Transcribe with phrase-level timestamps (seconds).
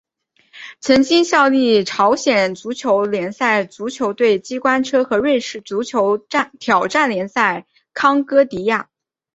[0.79, 8.89] 曾经效力朝鲜足球联赛足球队机关车和瑞士足球挑战联赛康戈迪亚。